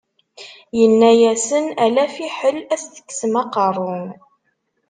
Yenna-asen, 0.77 1.65
ala 1.83 2.05
fiḥel 2.15 2.55
ad 2.61 2.69
as-teksem 2.75 3.33
aqerru. 3.41 4.01